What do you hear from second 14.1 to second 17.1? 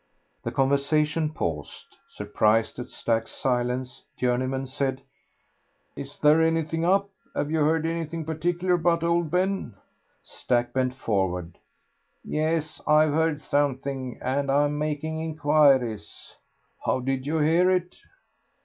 and I'm making inquiries." "How